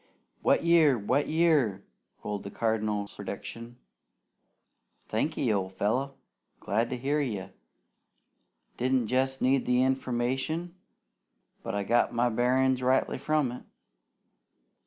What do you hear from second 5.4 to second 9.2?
old fellow! Glad to hear you! Didn't